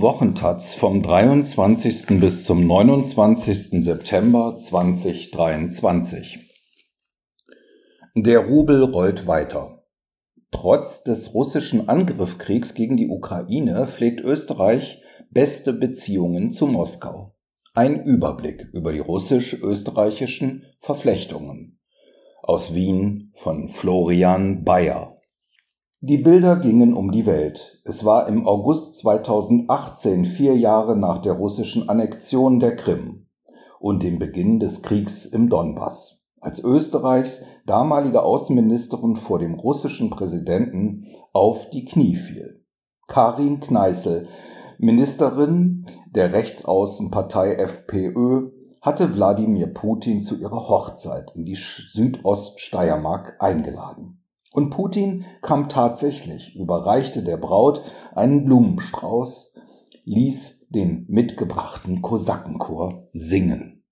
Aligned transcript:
Wochentaz 0.00 0.74
vom 0.74 1.02
23. 1.02 2.18
bis 2.18 2.42
zum 2.42 2.66
29. 2.66 3.84
September 3.84 4.58
2023. 4.58 6.40
Der 8.16 8.40
Rubel 8.40 8.82
rollt 8.82 9.28
weiter. 9.28 9.84
Trotz 10.50 11.04
des 11.04 11.32
russischen 11.32 11.88
Angriffskriegs 11.88 12.74
gegen 12.74 12.96
die 12.96 13.08
Ukraine 13.08 13.86
pflegt 13.86 14.20
Österreich 14.20 15.00
beste 15.30 15.72
Beziehungen 15.72 16.50
zu 16.50 16.66
Moskau. 16.66 17.36
Ein 17.72 18.02
Überblick 18.02 18.68
über 18.72 18.92
die 18.92 18.98
russisch-österreichischen 18.98 20.64
Verflechtungen. 20.80 21.78
Aus 22.42 22.74
Wien 22.74 23.32
von 23.36 23.68
Florian 23.68 24.64
Bayer. 24.64 25.13
Die 26.06 26.18
Bilder 26.18 26.56
gingen 26.56 26.92
um 26.92 27.12
die 27.12 27.24
Welt. 27.24 27.80
Es 27.82 28.04
war 28.04 28.28
im 28.28 28.46
August 28.46 28.98
2018, 28.98 30.26
vier 30.26 30.54
Jahre 30.54 30.98
nach 30.98 31.16
der 31.16 31.32
russischen 31.32 31.88
Annexion 31.88 32.60
der 32.60 32.76
Krim 32.76 33.24
und 33.80 34.02
dem 34.02 34.18
Beginn 34.18 34.60
des 34.60 34.82
Kriegs 34.82 35.24
im 35.24 35.48
Donbass, 35.48 36.26
als 36.42 36.62
Österreichs 36.62 37.42
damalige 37.64 38.22
Außenministerin 38.22 39.16
vor 39.16 39.38
dem 39.38 39.54
russischen 39.54 40.10
Präsidenten 40.10 41.06
auf 41.32 41.70
die 41.70 41.86
Knie 41.86 42.16
fiel. 42.16 42.62
Karin 43.08 43.60
Kneißl, 43.60 44.28
Ministerin 44.76 45.86
der 46.14 46.34
Rechtsaußenpartei 46.34 47.54
FPÖ, 47.54 48.50
hatte 48.82 49.14
Wladimir 49.14 49.68
Putin 49.68 50.20
zu 50.20 50.36
ihrer 50.36 50.68
Hochzeit 50.68 51.32
in 51.34 51.46
die 51.46 51.56
Südoststeiermark 51.56 53.36
eingeladen. 53.38 54.20
Und 54.54 54.70
Putin 54.70 55.24
kam 55.42 55.68
tatsächlich, 55.68 56.54
überreichte 56.54 57.24
der 57.24 57.36
Braut 57.36 57.82
einen 58.14 58.44
Blumenstrauß, 58.44 59.52
ließ 60.04 60.68
den 60.68 61.06
mitgebrachten 61.08 62.02
Kosakenchor 62.02 63.08
singen. 63.12 63.82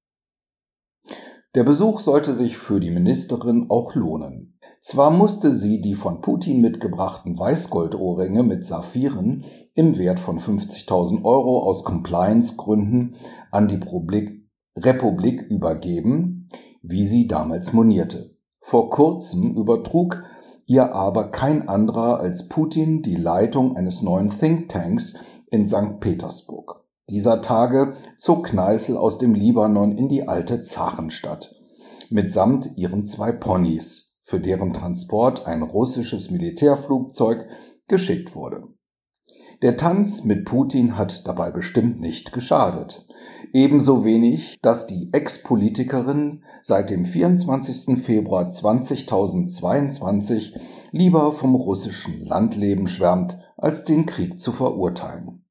Der 1.57 1.65
Besuch 1.65 1.99
sollte 1.99 2.37
sich 2.37 2.59
für 2.59 2.79
die 2.79 2.93
Ministerin 2.93 3.71
auch 3.71 3.97
lohnen. 3.97 4.57
Zwar 4.81 5.11
musste 5.11 5.53
sie 5.53 5.81
die 5.81 5.97
von 5.97 6.21
Putin 6.21 6.61
mitgebrachten 6.61 7.37
Weißgoldohrringe 7.37 8.45
mit 8.45 8.65
Saphiren 8.65 9.45
im 9.75 9.99
Wert 9.99 10.21
von 10.21 10.39
50.000 10.39 11.25
Euro 11.25 11.65
aus 11.65 11.83
Compliance-Gründen 11.83 13.17
an 13.51 13.67
die 13.67 13.81
Republik 14.79 15.43
übergeben, 15.43 16.49
wie 16.83 17.09
sie 17.09 17.27
damals 17.27 17.73
monierte. 17.73 18.37
Vor 18.61 18.91
kurzem 18.91 19.57
übertrug 19.57 20.23
ihr 20.67 20.95
aber 20.95 21.31
kein 21.31 21.69
anderer 21.69 22.21
als 22.21 22.49
Putin 22.49 23.03
die 23.03 23.17
Leitung 23.17 23.77
eines 23.77 24.03
neuen 24.03 24.31
Thinktanks 24.31 25.19
in 25.51 25.67
St. 25.67 26.01
Petersburg. 26.01 26.85
Dieser 27.09 27.43
Tage 27.43 27.97
zog 28.19 28.47
Kneißl 28.47 28.97
aus 28.97 29.19
dem 29.19 29.35
Libanon 29.35 29.93
in 29.93 30.09
die 30.09 30.29
alte 30.29 30.63
Zachenstadt 30.63 31.55
mitsamt 32.13 32.77
ihren 32.77 33.05
zwei 33.05 33.33
Ponys, 33.33 34.21
für 34.25 34.39
deren 34.39 34.73
Transport 34.73 35.47
ein 35.47 35.63
russisches 35.63 36.31
Militärflugzeug 36.31 37.47
geschickt 37.89 38.35
wurde. 38.35 38.69
Der 39.63 39.77
Tanz 39.77 40.25
mit 40.25 40.45
Putin 40.45 40.97
hat 40.97 41.27
dabei 41.27 41.51
bestimmt 41.51 42.01
nicht 42.01 42.33
geschadet. 42.33 43.07
Ebenso 43.53 44.05
wenig, 44.05 44.59
dass 44.63 44.87
die 44.87 45.11
Ex-Politikerin 45.13 46.45
seit 46.63 46.91
dem 46.91 47.05
24. 47.05 48.03
Februar 48.03 48.51
2022 48.51 50.55
lieber 50.93 51.33
vom 51.33 51.55
russischen 51.55 52.25
Landleben 52.25 52.89
schwärmt, 52.89 53.39
als 53.57 53.85
den 53.85 54.07
Krieg 54.07 54.41
zu 54.41 54.53
verurteilen. 54.53 55.43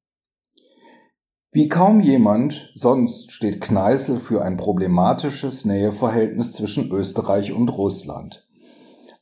Wie 1.53 1.67
kaum 1.67 2.00
jemand 2.00 2.72
sonst 2.75 3.34
steht 3.34 3.59
Kneißl 3.59 4.19
für 4.19 4.41
ein 4.41 4.56
problematisches 4.56 5.66
Näheverhältnis 5.66 6.53
zwischen 6.53 6.90
Österreich 6.91 7.51
und 7.51 7.67
Russland. 7.69 8.47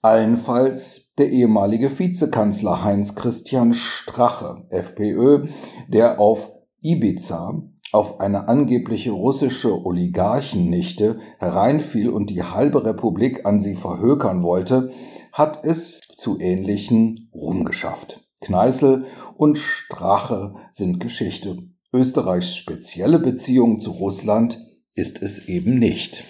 Allenfalls 0.01 1.15
der 1.17 1.31
ehemalige 1.31 1.97
Vizekanzler 1.97 2.83
Heinz 2.83 3.15
Christian 3.15 3.73
Strache, 3.73 4.67
FPÖ, 4.69 5.47
der 5.87 6.19
auf 6.19 6.51
Ibiza 6.81 7.63
auf 7.91 8.19
eine 8.19 8.47
angebliche 8.47 9.11
russische 9.11 9.85
Oligarchennichte 9.85 11.19
hereinfiel 11.39 12.09
und 12.09 12.29
die 12.29 12.43
halbe 12.43 12.85
Republik 12.85 13.45
an 13.45 13.61
sie 13.61 13.75
verhökern 13.75 14.43
wollte, 14.43 14.91
hat 15.31 15.63
es 15.63 15.99
zu 16.15 16.39
ähnlichen 16.39 17.29
Ruhm 17.33 17.65
geschafft. 17.65 18.21
Kneißl 18.41 19.05
und 19.37 19.57
Strache 19.57 20.55
sind 20.71 20.99
Geschichte. 20.99 21.57
Österreichs 21.91 22.55
spezielle 22.55 23.19
Beziehung 23.19 23.79
zu 23.79 23.91
Russland 23.91 24.65
ist 24.93 25.21
es 25.21 25.47
eben 25.47 25.79
nicht. 25.79 26.23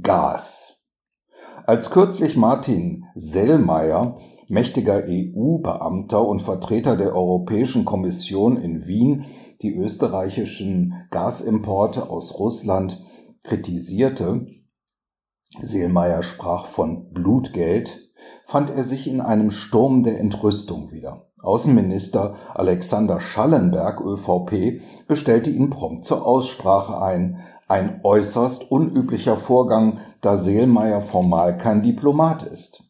Gas. 0.00 0.84
Als 1.66 1.90
kürzlich 1.90 2.36
Martin 2.36 3.04
Sellmeier, 3.14 4.18
mächtiger 4.48 5.04
EU-Beamter 5.06 6.26
und 6.26 6.40
Vertreter 6.40 6.96
der 6.96 7.14
Europäischen 7.14 7.84
Kommission 7.84 8.56
in 8.56 8.86
Wien, 8.86 9.26
die 9.62 9.74
österreichischen 9.74 11.06
Gasimporte 11.10 12.08
aus 12.08 12.38
Russland 12.38 13.04
kritisierte, 13.42 14.46
Seelmeier 15.60 16.22
sprach 16.22 16.66
von 16.66 17.12
Blutgeld, 17.12 18.10
fand 18.46 18.70
er 18.70 18.82
sich 18.82 19.06
in 19.06 19.20
einem 19.20 19.50
Sturm 19.50 20.02
der 20.02 20.20
Entrüstung 20.20 20.92
wieder. 20.92 21.30
Außenminister 21.40 22.36
Alexander 22.54 23.20
Schallenberg, 23.20 24.00
ÖVP, 24.00 24.82
bestellte 25.06 25.50
ihn 25.50 25.70
prompt 25.70 26.04
zur 26.04 26.26
Aussprache 26.26 27.00
ein. 27.00 27.38
Ein 27.68 28.00
äußerst 28.02 28.70
unüblicher 28.70 29.36
Vorgang, 29.36 30.00
da 30.20 30.36
Seelmeier 30.36 31.02
formal 31.02 31.58
kein 31.58 31.82
Diplomat 31.82 32.42
ist. 32.42 32.82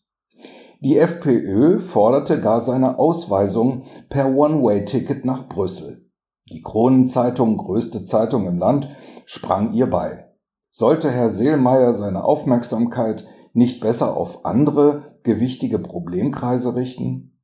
Die 0.80 0.96
FPÖ 0.96 1.80
forderte 1.80 2.40
gar 2.40 2.60
seine 2.60 2.98
Ausweisung 2.98 3.82
per 4.08 4.34
One-Way-Ticket 4.34 5.24
nach 5.24 5.48
Brüssel. 5.48 6.07
Die 6.50 6.62
Kronenzeitung, 6.62 7.58
größte 7.58 8.06
Zeitung 8.06 8.46
im 8.46 8.58
Land, 8.58 8.88
sprang 9.26 9.72
ihr 9.74 9.88
bei. 9.88 10.28
Sollte 10.70 11.10
Herr 11.10 11.30
Seelmeier 11.30 11.92
seine 11.92 12.24
Aufmerksamkeit 12.24 13.26
nicht 13.52 13.80
besser 13.80 14.16
auf 14.16 14.44
andere 14.46 15.18
gewichtige 15.24 15.78
Problemkreise 15.78 16.74
richten? 16.74 17.38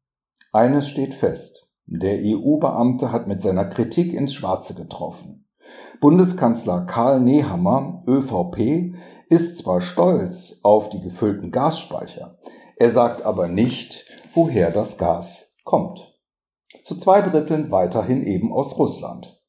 Eines 0.53 0.89
steht 0.89 1.15
fest. 1.15 1.69
Der 1.87 2.19
EU-Beamte 2.23 3.13
hat 3.13 3.27
mit 3.27 3.43
seiner 3.43 3.67
Kritik 3.67 4.15
ins 4.15 4.33
Schwarze 4.33 4.75
getroffen. 4.75 5.47
Bundeskanzler 6.01 6.83
Karl 6.83 7.21
Nehammer, 7.21 8.05
ÖVP, 8.07 8.95
ist 9.29 9.59
zwar 9.59 9.81
stolz 9.81 10.61
auf 10.63 10.89
die 10.89 11.01
gefüllten 11.01 11.51
Gasspeicher, 11.51 12.39
er 12.77 12.91
sagt 12.91 13.25
aber 13.25 13.49
nicht, 13.49 14.05
woher 14.35 14.71
das 14.71 14.99
Gas 14.99 15.57
kommt 15.65 16.14
zu 16.85 16.97
zwei 16.99 17.23
Dritteln 17.23 17.71
weiterhin 17.71 18.23
eben 18.23 18.53
aus 18.53 18.79
Russland. 18.79 19.41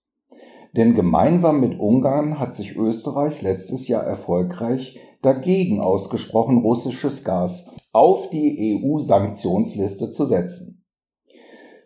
Denn 0.76 0.96
gemeinsam 0.96 1.60
mit 1.60 1.80
Ungarn 1.80 2.40
hat 2.40 2.56
sich 2.56 2.76
Österreich 2.76 3.42
letztes 3.42 3.88
Jahr 3.88 4.04
erfolgreich 4.04 5.00
dagegen 5.22 5.82
ausgesprochen, 5.82 6.60
russisches 6.60 7.24
Gas 7.24 7.70
auf 7.92 8.30
die 8.30 8.82
EU-Sanktionsliste 8.84 10.12
zu 10.12 10.26
setzen. 10.26 10.84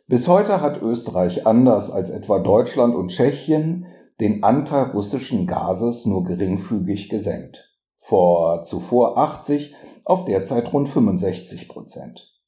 Bis 0.07 0.27
heute 0.27 0.61
hat 0.61 0.81
Österreich 0.81 1.45
anders 1.45 1.91
als 1.91 2.09
etwa 2.09 2.39
Deutschland 2.39 2.95
und 2.95 3.09
Tschechien 3.09 3.85
den 4.19 4.43
Anteil 4.43 4.91
russischen 4.91 5.47
Gases 5.47 6.05
nur 6.05 6.23
geringfügig 6.23 7.09
gesenkt. 7.09 7.65
Vor 7.99 8.63
zuvor 8.63 9.17
80 9.17 9.73
auf 10.03 10.25
derzeit 10.25 10.73
rund 10.73 10.89
65 10.89 11.69
Prozent. 11.69 12.38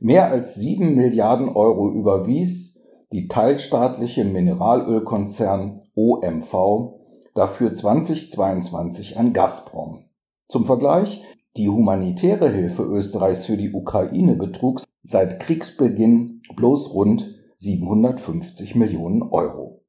Mehr 0.00 0.30
als 0.30 0.54
sieben 0.54 0.94
Milliarden 0.94 1.48
Euro 1.48 1.90
überwies 1.90 2.82
die 3.12 3.28
teilstaatliche 3.28 4.24
Mineralölkonzern 4.24 5.82
OMV 5.94 6.94
dafür 7.34 7.74
2022 7.74 9.16
an 9.18 9.32
Gazprom. 9.32 10.04
Zum 10.48 10.66
Vergleich, 10.66 11.22
die 11.56 11.68
humanitäre 11.68 12.50
Hilfe 12.50 12.82
Österreichs 12.82 13.46
für 13.46 13.56
die 13.56 13.72
Ukraine 13.72 14.34
betrug 14.34 14.82
seit 15.04 15.40
Kriegsbeginn 15.40 16.42
bloß 16.56 16.92
rund 16.92 17.34
750 17.58 18.74
Millionen 18.74 19.22
Euro. 19.22 19.84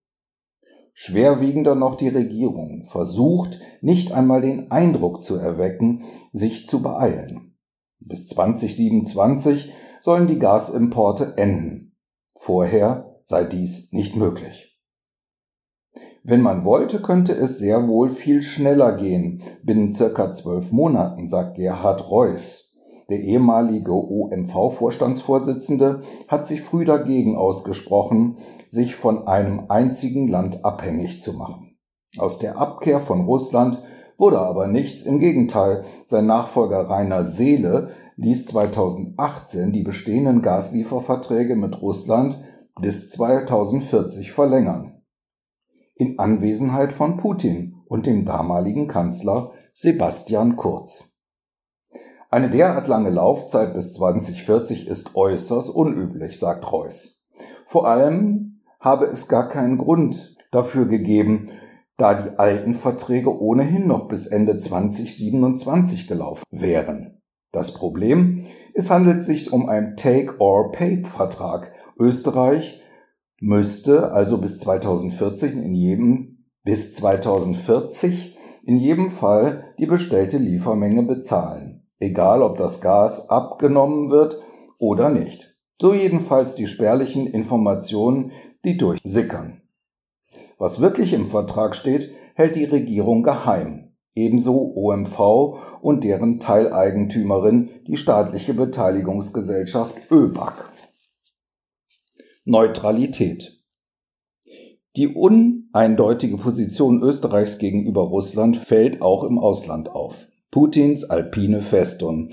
Schwerwiegender 0.93 1.75
noch 1.75 1.95
die 1.95 2.07
Regierung 2.07 2.85
versucht 2.85 3.59
nicht 3.81 4.11
einmal 4.11 4.41
den 4.41 4.71
Eindruck 4.71 5.23
zu 5.23 5.35
erwecken, 5.35 6.03
sich 6.31 6.67
zu 6.67 6.81
beeilen. 6.81 7.57
Bis 7.99 8.27
2027 8.27 9.73
sollen 10.05 10.27
die 10.27 10.37
Gasimporte 10.37 11.33
enden. 11.35 11.97
Vorher 12.37 13.17
sei 13.23 13.43
dies 13.43 13.91
nicht 13.91 14.15
möglich. 14.15 14.79
Wenn 16.23 16.41
man 16.41 16.63
wollte, 16.63 17.01
könnte 17.01 17.33
es 17.33 17.57
sehr 17.57 17.87
wohl 17.87 18.11
viel 18.11 18.43
schneller 18.43 18.97
gehen, 18.97 19.41
binnen 19.63 19.91
circa 19.91 20.31
zwölf 20.31 20.71
Monaten, 20.71 21.27
sagt 21.27 21.55
Gerhard 21.55 22.07
Reuss, 22.07 22.77
der 23.09 23.21
ehemalige 23.21 23.93
OMV-Vorstandsvorsitzende, 23.93 26.01
hat 26.27 26.45
sich 26.45 26.61
früh 26.61 26.85
dagegen 26.85 27.35
ausgesprochen, 27.35 28.37
sich 28.69 28.95
von 28.95 29.27
einem 29.27 29.63
einzigen 29.69 30.27
Land 30.27 30.63
abhängig 30.63 31.23
zu 31.23 31.33
machen. 31.33 31.79
Aus 32.19 32.37
der 32.37 32.59
Abkehr 32.59 32.99
von 32.99 33.21
Russland 33.21 33.81
wurde 34.19 34.37
aber 34.37 34.67
nichts, 34.67 35.01
im 35.01 35.17
Gegenteil, 35.17 35.83
sein 36.05 36.27
Nachfolger 36.27 36.87
Rainer 36.89 37.25
Seele 37.25 37.89
ließ 38.17 38.45
2018 38.47 39.71
die 39.71 39.83
bestehenden 39.83 40.41
Gaslieferverträge 40.41 41.55
mit 41.55 41.81
Russland 41.81 42.39
bis 42.79 43.09
2040 43.11 44.31
verlängern. 44.31 45.01
In 45.95 46.19
Anwesenheit 46.19 46.93
von 46.93 47.17
Putin 47.17 47.75
und 47.87 48.05
dem 48.05 48.25
damaligen 48.25 48.87
Kanzler 48.87 49.51
Sebastian 49.73 50.55
Kurz. 50.55 51.15
Eine 52.29 52.49
derart 52.49 52.87
lange 52.87 53.09
Laufzeit 53.09 53.73
bis 53.73 53.93
2040 53.93 54.87
ist 54.87 55.15
äußerst 55.15 55.69
unüblich, 55.69 56.39
sagt 56.39 56.69
Reuß. 56.69 57.21
Vor 57.65 57.87
allem 57.87 58.61
habe 58.79 59.05
es 59.05 59.27
gar 59.27 59.49
keinen 59.49 59.77
Grund 59.77 60.35
dafür 60.51 60.85
gegeben, 60.85 61.49
da 61.97 62.13
die 62.13 62.37
alten 62.37 62.73
Verträge 62.73 63.39
ohnehin 63.39 63.87
noch 63.87 64.07
bis 64.07 64.27
Ende 64.27 64.57
2027 64.57 66.07
gelaufen 66.07 66.43
wären. 66.51 67.14
Das 67.55 67.73
Problem, 67.73 68.47
es 68.73 68.91
handelt 68.91 69.23
sich 69.23 69.53
um 69.53 69.69
einen 69.69 69.95
Take-or-Pay-Vertrag. 69.95 71.71
Österreich 71.97 72.81
müsste 73.39 74.11
also 74.11 74.39
bis 74.39 74.59
2040 74.59 75.53
in 75.53 75.73
jedem, 75.73 76.43
bis 76.65 76.93
2040 76.95 78.37
in 78.65 78.75
jedem 78.75 79.09
Fall 79.11 79.73
die 79.79 79.85
bestellte 79.85 80.37
Liefermenge 80.37 81.03
bezahlen, 81.03 81.87
egal 81.97 82.41
ob 82.41 82.57
das 82.57 82.81
Gas 82.81 83.29
abgenommen 83.29 84.09
wird 84.09 84.41
oder 84.77 85.09
nicht. 85.09 85.55
So 85.79 85.93
jedenfalls 85.93 86.55
die 86.55 86.67
spärlichen 86.67 87.25
Informationen, 87.25 88.33
die 88.65 88.75
durchsickern. 88.75 89.61
Was 90.57 90.81
wirklich 90.81 91.13
im 91.13 91.27
Vertrag 91.27 91.77
steht, 91.77 92.13
hält 92.33 92.57
die 92.57 92.65
Regierung 92.65 93.23
geheim. 93.23 93.84
Ebenso 94.15 94.73
OMV 94.75 95.79
und 95.81 96.05
deren 96.05 96.39
Teileigentümerin, 96.39 97.69
die 97.85 97.97
staatliche 97.97 98.53
Beteiligungsgesellschaft 98.53 100.09
ÖBAG. 100.09 100.63
Neutralität. 102.45 103.61
Die 104.95 105.09
uneindeutige 105.09 106.37
Position 106.37 107.03
Österreichs 107.03 107.57
gegenüber 107.57 108.03
Russland 108.03 108.55
fällt 108.55 109.01
auch 109.01 109.25
im 109.25 109.37
Ausland 109.37 109.89
auf. 109.89 110.15
Putins 110.51 111.03
alpine 111.03 111.61
Festung 111.61 112.29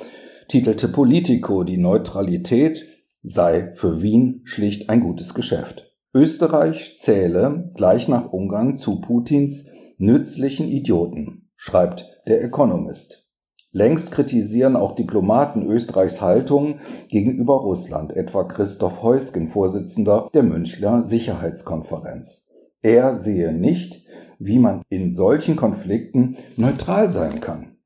titelte 0.49 0.87
Politico, 0.87 1.65
die 1.65 1.79
Neutralität 1.79 2.87
sei 3.25 3.73
für 3.75 4.01
Wien 4.03 4.43
schlicht 4.45 4.89
ein 4.91 5.01
gutes 5.01 5.35
Geschäft. 5.35 5.93
Österreich 6.15 6.97
zähle 6.99 7.73
gleich 7.75 8.07
nach 8.07 8.33
Ungarn 8.33 8.77
zu 8.77 9.01
Putins 9.01 9.69
nützlichen 9.99 10.69
Idioten, 10.69 11.42
schreibt 11.65 12.11
der 12.27 12.43
Economist. 12.43 13.29
Längst 13.71 14.11
kritisieren 14.11 14.75
auch 14.75 14.97
Diplomaten 14.97 15.65
Österreichs 15.65 16.21
Haltung 16.21 16.81
gegenüber 17.09 17.55
Russland, 17.55 18.17
etwa 18.17 18.43
Christoph 18.43 19.01
Heusgen, 19.05 19.47
Vorsitzender 19.47 20.29
der 20.35 20.43
Münchner 20.43 21.05
Sicherheitskonferenz. 21.05 22.51
Er 22.83 23.17
sehe 23.17 23.53
nicht, 23.53 24.05
wie 24.41 24.59
man 24.59 24.83
in 24.89 25.13
solchen 25.13 25.55
Konflikten 25.55 26.37
neutral 26.57 27.13
sein 27.13 27.41
kann. 27.41 27.77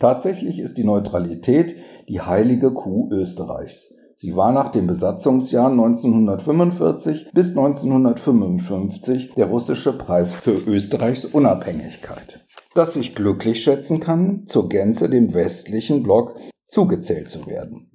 Tatsächlich 0.00 0.58
ist 0.58 0.76
die 0.76 0.84
Neutralität 0.84 1.76
die 2.08 2.22
heilige 2.22 2.72
Kuh 2.72 3.08
Österreichs. 3.12 3.94
Sie 4.16 4.34
war 4.34 4.50
nach 4.50 4.72
dem 4.72 4.88
Besatzungsjahr 4.88 5.70
1945 5.70 7.30
bis 7.32 7.50
1955 7.56 9.34
der 9.36 9.46
russische 9.46 9.92
Preis 9.92 10.32
für 10.32 10.54
Österreichs 10.54 11.24
Unabhängigkeit. 11.24 12.41
Das 12.74 12.94
sich 12.94 13.14
glücklich 13.14 13.62
schätzen 13.62 14.00
kann, 14.00 14.46
zur 14.46 14.68
Gänze 14.68 15.08
dem 15.08 15.34
westlichen 15.34 16.02
Block 16.02 16.36
zugezählt 16.68 17.28
zu 17.28 17.46
werden. 17.46 17.86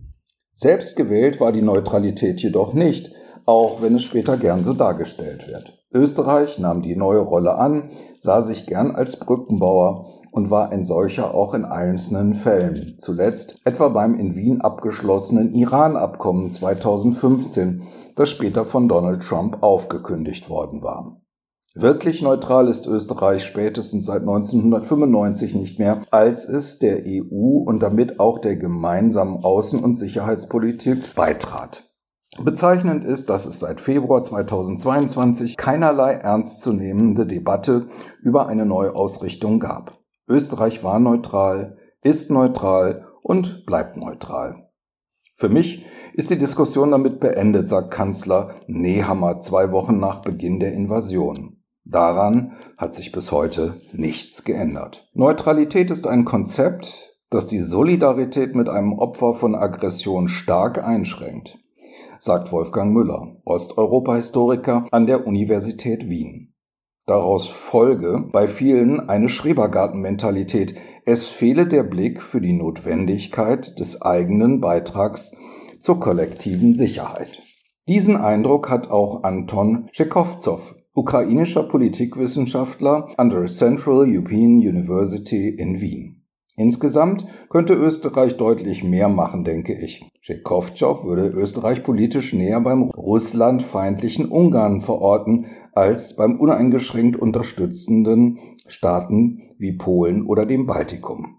Selbst 0.54 0.96
gewählt 0.96 1.40
war 1.40 1.52
die 1.52 1.62
Neutralität 1.62 2.42
jedoch 2.42 2.74
nicht, 2.74 3.12
auch 3.46 3.82
wenn 3.82 3.96
es 3.96 4.04
später 4.04 4.38
gern 4.38 4.64
so 4.64 4.74
dargestellt 4.74 5.48
wird. 5.48 5.74
Österreich 5.92 6.60
nahm 6.60 6.82
die 6.82 6.96
neue 6.96 7.20
Rolle 7.20 7.56
an, 7.56 7.92
sah 8.20 8.42
sich 8.42 8.68
gern 8.68 8.96
als 8.96 9.18
Brückenbauer 9.18 10.18
und 10.32 10.52
war 10.52 10.70
ein 10.70 10.86
solcher 10.86 11.34
auch 11.34 11.54
in 11.54 11.66
einzelnen 11.66 12.36
Fällen. 12.36 12.98
Zuletzt 13.00 13.60
etwa 13.66 13.88
beim 13.90 14.20
in 14.20 14.36
Wien 14.36 14.62
abgeschlossenen 14.62 15.56
Iran-Abkommen 15.56 16.52
2015, 16.52 17.84
das 18.16 18.30
später 18.30 18.66
von 18.66 18.88
Donald 18.88 19.24
Trump 19.24 19.64
aufgekündigt 19.64 20.50
worden 20.50 20.82
war. 20.82 21.22
Wirklich 21.80 22.24
neutral 22.24 22.70
ist 22.70 22.88
Österreich 22.88 23.46
spätestens 23.46 24.08
seit 24.08 24.22
1995 24.22 25.54
nicht 25.54 25.78
mehr, 25.78 26.02
als 26.10 26.50
es 26.50 26.80
der 26.80 27.04
EU 27.06 27.60
und 27.60 27.82
damit 27.82 28.20
auch 28.20 28.40
der 28.40 28.56
gemeinsamen 28.56 29.44
Außen- 29.44 29.84
und 29.84 29.96
Sicherheitspolitik 29.96 31.14
beitrat. 31.14 31.88
Bezeichnend 32.44 33.06
ist, 33.06 33.30
dass 33.30 33.46
es 33.46 33.60
seit 33.60 33.80
Februar 33.80 34.24
2022 34.24 35.56
keinerlei 35.56 36.14
ernstzunehmende 36.14 37.28
Debatte 37.28 37.90
über 38.24 38.48
eine 38.48 38.66
Neuausrichtung 38.66 39.60
gab. 39.60 40.00
Österreich 40.28 40.84
war 40.84 40.98
neutral, 40.98 41.78
ist 42.02 42.32
neutral 42.32 43.06
und 43.22 43.68
bleibt 43.68 43.98
neutral. 43.98 44.72
Für 45.36 45.50
mich 45.50 45.86
ist 46.16 46.32
die 46.32 46.40
Diskussion 46.40 46.90
damit 46.90 47.20
beendet, 47.20 47.70
sagt 47.70 47.92
Kanzler 47.92 48.56
Nehammer 48.66 49.42
zwei 49.42 49.72
Wochen 49.72 50.00
nach 50.00 50.24
Beginn 50.24 50.60
der 50.60 50.74
Invasion. 50.74 51.57
Daran 51.90 52.58
hat 52.78 52.94
sich 52.94 53.14
bis 53.14 53.32
heute 53.32 53.80
nichts 53.94 54.44
geändert. 54.44 55.10
Neutralität 55.14 55.90
ist 55.90 56.06
ein 56.06 56.26
Konzept, 56.26 57.14
das 57.30 57.48
die 57.48 57.62
Solidarität 57.62 58.56
mit 58.56 58.68
einem 58.68 58.94
Opfer 58.94 59.34
von 59.34 59.56
Aggression 59.56 60.28
stark 60.28 60.84
einschränkt, 60.84 61.58
sagt 62.20 62.52
Wolfgang 62.52 62.94
Müller, 62.94 63.38
Osteuropa-Historiker 63.46 64.88
an 64.92 65.08
der 65.08 65.26
Universität 65.26 66.10
Wien. 66.10 66.54
Daraus 67.06 67.48
folge 67.48 68.26
bei 68.34 68.50
vielen 68.50 69.08
eine 69.08 69.30
Schrebergartenmentalität. 69.30 70.76
Es 71.06 71.28
fehle 71.28 71.68
der 71.68 71.84
Blick 71.84 72.22
für 72.22 72.42
die 72.42 72.52
Notwendigkeit 72.52 73.80
des 73.80 74.02
eigenen 74.02 74.60
Beitrags 74.60 75.32
zur 75.80 76.02
kollektiven 76.02 76.76
Sicherheit. 76.76 77.42
Diesen 77.88 78.18
Eindruck 78.18 78.70
hat 78.70 78.92
auch 78.92 79.24
Anton 79.24 79.88
Tschekovzow, 79.94 80.76
ukrainischer 80.98 81.62
Politikwissenschaftler 81.62 83.10
an 83.18 83.30
der 83.30 83.46
Central 83.46 84.08
European 84.10 84.58
University 84.58 85.48
in 85.48 85.80
Wien. 85.80 86.24
Insgesamt 86.56 87.28
könnte 87.50 87.76
Österreich 87.76 88.36
deutlich 88.38 88.84
mehr 88.84 89.08
machen, 89.08 89.44
denke 89.44 89.76
ich. 89.80 90.10
Tschekovtschow 90.24 91.04
würde 91.06 91.28
Österreich 91.28 91.84
politisch 91.84 92.34
näher 92.34 92.60
beim 92.62 92.90
russlandfeindlichen 92.90 94.26
Ungarn 94.26 94.82
verorten, 94.82 95.46
als 95.74 96.16
beim 96.16 96.40
uneingeschränkt 96.40 97.16
unterstützenden 97.16 98.40
Staaten 98.66 99.52
wie 99.60 99.74
Polen 99.74 100.26
oder 100.26 100.48
dem 100.48 100.66
Baltikum. 100.66 101.38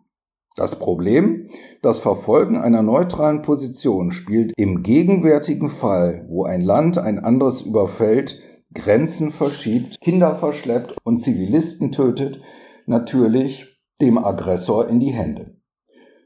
Das 0.54 0.78
Problem, 0.78 1.48
das 1.82 1.98
Verfolgen 1.98 2.56
einer 2.56 2.82
neutralen 2.82 3.42
Position 3.42 4.12
spielt 4.12 4.52
im 4.56 4.84
gegenwärtigen 4.84 5.68
Fall, 5.68 6.26
wo 6.28 6.44
ein 6.44 6.60
Land 6.60 6.96
ein 6.96 7.18
anderes 7.18 7.62
überfällt, 7.62 8.40
Grenzen 8.74 9.32
verschiebt, 9.32 10.00
Kinder 10.00 10.36
verschleppt 10.36 10.94
und 11.04 11.20
Zivilisten 11.20 11.90
tötet, 11.92 12.40
natürlich 12.86 13.66
dem 14.00 14.18
Aggressor 14.18 14.88
in 14.88 15.00
die 15.00 15.12
Hände. 15.12 15.56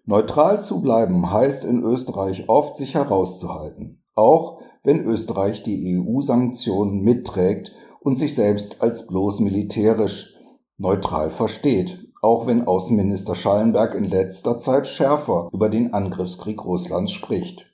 Neutral 0.04 0.62
zu 0.62 0.82
bleiben 0.82 1.30
heißt 1.30 1.64
in 1.64 1.82
Österreich 1.82 2.49
oft 2.49 2.76
sich 2.76 2.94
herauszuhalten, 2.94 4.02
auch 4.14 4.61
wenn 4.82 5.04
Österreich 5.04 5.62
die 5.62 5.96
EU-Sanktionen 5.96 7.02
mitträgt 7.02 7.72
und 8.00 8.16
sich 8.16 8.34
selbst 8.34 8.82
als 8.82 9.06
bloß 9.06 9.40
militärisch 9.40 10.34
neutral 10.76 11.30
versteht, 11.30 12.08
auch 12.20 12.49
wenn 12.49 12.66
Außenminister 12.66 13.37
Schallenberg 13.37 13.94
in 13.94 14.04
letzter 14.04 14.58
Zeit 14.58 14.88
schärfer 14.88 15.49
über 15.52 15.68
den 15.68 15.94
Angriffskrieg 15.94 16.64
Russlands 16.64 17.12
spricht. 17.12 17.66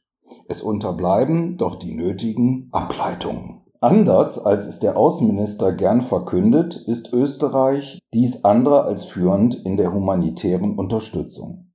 Es 0.48 0.60
unterbleiben 0.60 1.56
doch 1.56 1.76
die 1.76 1.94
nötigen 1.94 2.68
Ableitungen. 2.72 3.62
Anders 3.80 4.44
als 4.44 4.66
es 4.66 4.80
der 4.80 4.97
Außenminister 4.97 5.73
gern 5.73 6.02
verkündet, 6.02 6.82
ist 6.88 7.12
Österreich 7.12 8.00
dies 8.12 8.44
andere 8.44 8.82
als 8.82 9.04
führend 9.04 9.54
in 9.54 9.76
der 9.76 9.92
humanitären 9.92 10.76
Unterstützung. 10.76 11.70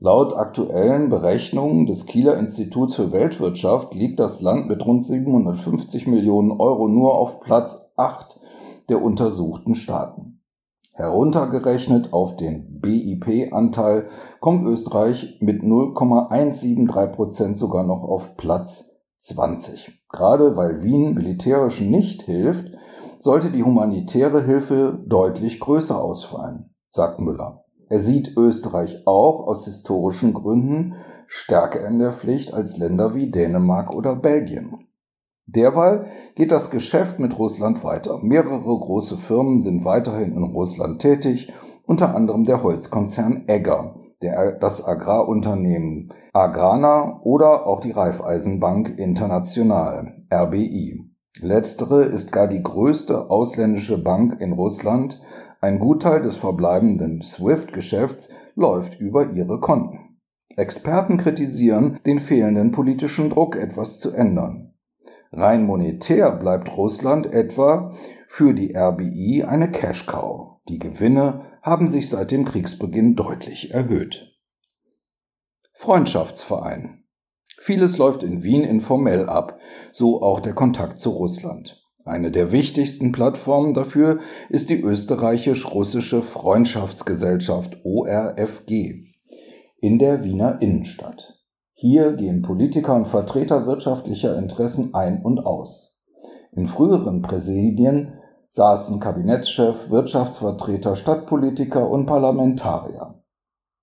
Laut 0.00 0.34
aktuellen 0.34 1.08
Berechnungen 1.08 1.86
des 1.86 2.06
Kieler 2.06 2.36
Instituts 2.36 2.96
für 2.96 3.12
Weltwirtschaft 3.12 3.94
liegt 3.94 4.18
das 4.18 4.40
Land 4.40 4.68
mit 4.68 4.84
rund 4.84 5.04
750 5.04 6.08
Millionen 6.08 6.50
Euro 6.50 6.88
nur 6.88 7.14
auf 7.14 7.38
Platz 7.38 7.92
8 7.96 8.40
der 8.88 9.00
untersuchten 9.00 9.76
Staaten. 9.76 10.42
Heruntergerechnet 10.90 12.12
auf 12.12 12.34
den 12.34 12.80
BIP-Anteil 12.80 14.08
kommt 14.40 14.66
Österreich 14.66 15.38
mit 15.40 15.62
0,173 15.62 17.12
Prozent 17.14 17.58
sogar 17.58 17.84
noch 17.84 18.02
auf 18.02 18.36
Platz 18.36 18.95
20. 19.18 20.02
Gerade 20.08 20.56
weil 20.56 20.82
Wien 20.82 21.14
militärisch 21.14 21.80
nicht 21.80 22.22
hilft, 22.22 22.72
sollte 23.20 23.50
die 23.50 23.62
humanitäre 23.62 24.44
Hilfe 24.44 25.02
deutlich 25.06 25.60
größer 25.60 26.00
ausfallen, 26.00 26.74
sagt 26.90 27.20
Müller. 27.20 27.64
Er 27.88 28.00
sieht 28.00 28.36
Österreich 28.36 29.06
auch 29.06 29.46
aus 29.46 29.64
historischen 29.64 30.34
Gründen 30.34 30.94
stärker 31.28 31.86
in 31.86 31.98
der 31.98 32.12
Pflicht 32.12 32.52
als 32.52 32.76
Länder 32.78 33.14
wie 33.14 33.30
Dänemark 33.30 33.94
oder 33.94 34.16
Belgien. 34.16 34.86
Derweil 35.46 36.06
geht 36.34 36.50
das 36.50 36.70
Geschäft 36.70 37.18
mit 37.18 37.38
Russland 37.38 37.84
weiter. 37.84 38.18
Mehrere 38.20 38.78
große 38.78 39.16
Firmen 39.16 39.60
sind 39.60 39.84
weiterhin 39.84 40.32
in 40.32 40.42
Russland 40.42 41.00
tätig, 41.00 41.52
unter 41.86 42.14
anderem 42.16 42.44
der 42.44 42.64
Holzkonzern 42.64 43.44
Egger, 43.46 43.94
der, 44.22 44.52
das 44.52 44.86
Agrarunternehmen 44.86 46.12
Agrana 46.32 47.20
oder 47.22 47.66
auch 47.66 47.80
die 47.80 47.92
Raiffeisenbank 47.92 48.98
International, 48.98 50.24
RBI. 50.32 51.04
Letztere 51.40 52.04
ist 52.04 52.32
gar 52.32 52.48
die 52.48 52.62
größte 52.62 53.30
ausländische 53.30 54.02
Bank 54.02 54.40
in 54.40 54.52
Russland. 54.52 55.20
Ein 55.60 55.78
Gutteil 55.78 56.22
des 56.22 56.36
verbleibenden 56.36 57.22
SWIFT-Geschäfts 57.22 58.30
läuft 58.54 58.98
über 58.98 59.30
ihre 59.32 59.60
Konten. 59.60 60.18
Experten 60.56 61.18
kritisieren 61.18 62.00
den 62.06 62.18
fehlenden 62.18 62.72
politischen 62.72 63.28
Druck, 63.28 63.56
etwas 63.56 64.00
zu 64.00 64.12
ändern. 64.12 64.72
Rein 65.32 65.66
monetär 65.66 66.30
bleibt 66.32 66.74
Russland 66.76 67.26
etwa 67.26 67.92
für 68.28 68.54
die 68.54 68.74
RBI 68.74 69.44
eine 69.44 69.70
Cash-Cow. 69.70 70.60
Die 70.68 70.78
Gewinne 70.78 71.42
haben 71.66 71.88
sich 71.88 72.08
seit 72.08 72.30
dem 72.30 72.44
Kriegsbeginn 72.44 73.16
deutlich 73.16 73.72
erhöht. 73.72 74.32
Freundschaftsverein. 75.72 77.02
Vieles 77.58 77.98
läuft 77.98 78.22
in 78.22 78.44
Wien 78.44 78.62
informell 78.62 79.28
ab, 79.28 79.58
so 79.90 80.22
auch 80.22 80.38
der 80.38 80.54
Kontakt 80.54 81.00
zu 81.00 81.10
Russland. 81.10 81.82
Eine 82.04 82.30
der 82.30 82.52
wichtigsten 82.52 83.10
Plattformen 83.10 83.74
dafür 83.74 84.20
ist 84.48 84.70
die 84.70 84.80
österreichisch-russische 84.80 86.22
Freundschaftsgesellschaft 86.22 87.78
ORFG 87.84 89.00
in 89.80 89.98
der 89.98 90.22
Wiener 90.22 90.62
Innenstadt. 90.62 91.34
Hier 91.72 92.12
gehen 92.12 92.42
Politiker 92.42 92.94
und 92.94 93.08
Vertreter 93.08 93.66
wirtschaftlicher 93.66 94.38
Interessen 94.38 94.94
ein 94.94 95.20
und 95.20 95.40
aus. 95.40 96.00
In 96.52 96.68
früheren 96.68 97.22
Präsidien 97.22 98.15
saßen 98.48 99.00
Kabinettschef, 99.00 99.90
Wirtschaftsvertreter, 99.90 100.96
Stadtpolitiker 100.96 101.88
und 101.88 102.06
Parlamentarier. 102.06 103.22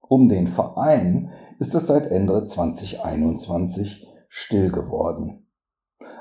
Um 0.01 0.29
den 0.29 0.47
Verein 0.47 1.31
ist 1.59 1.75
es 1.75 1.87
seit 1.87 2.07
Ende 2.07 2.45
2021 2.45 4.07
still 4.27 4.71
geworden. 4.71 5.47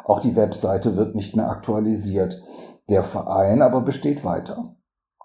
Auch 0.04 0.20
die 0.20 0.36
Webseite 0.36 0.96
wird 0.96 1.14
nicht 1.14 1.36
mehr 1.36 1.48
aktualisiert, 1.48 2.42
der 2.88 3.04
Verein 3.04 3.62
aber 3.62 3.82
besteht 3.82 4.24
weiter. 4.24 4.76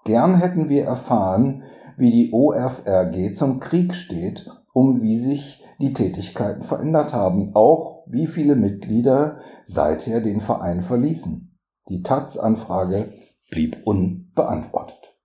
Gern 0.04 0.36
hätten 0.36 0.68
wir 0.68 0.84
erfahren, 0.84 1.64
wie 1.96 2.10
die 2.10 2.32
OFRG 2.32 3.34
zum 3.34 3.60
Krieg 3.60 3.94
steht, 3.94 4.48
um 4.72 5.02
wie 5.02 5.18
sich 5.18 5.64
die 5.80 5.92
Tätigkeiten 5.92 6.62
verändert 6.62 7.12
haben, 7.12 7.54
auch 7.54 8.04
wie 8.06 8.26
viele 8.26 8.56
Mitglieder 8.56 9.38
seither 9.64 10.20
den 10.20 10.40
Verein 10.40 10.82
verließen. 10.82 11.47
Die 11.88 12.02
Taz-Anfrage 12.02 13.12
blieb 13.50 13.78
unbeantwortet. 13.84 15.16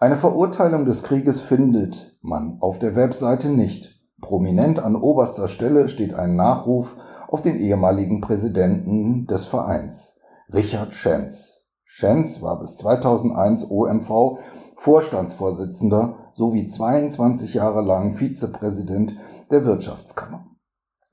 Eine 0.00 0.16
Verurteilung 0.16 0.84
des 0.84 1.02
Krieges 1.04 1.40
findet 1.40 2.18
man 2.20 2.58
auf 2.60 2.78
der 2.78 2.96
Webseite 2.96 3.48
nicht. 3.48 4.00
Prominent 4.20 4.80
an 4.80 4.96
oberster 4.96 5.48
Stelle 5.48 5.88
steht 5.88 6.14
ein 6.14 6.34
Nachruf 6.34 6.96
auf 7.28 7.42
den 7.42 7.56
ehemaligen 7.56 8.20
Präsidenten 8.20 9.26
des 9.26 9.46
Vereins, 9.46 10.20
Richard 10.52 10.94
Schenz. 10.94 11.66
Schenz 11.84 12.42
war 12.42 12.60
bis 12.60 12.76
2001 12.78 13.70
OMV 13.70 14.38
Vorstandsvorsitzender 14.76 16.32
sowie 16.34 16.66
22 16.66 17.54
Jahre 17.54 17.82
lang 17.82 18.14
Vizepräsident 18.14 19.16
der 19.50 19.64
Wirtschaftskammer. 19.64 20.46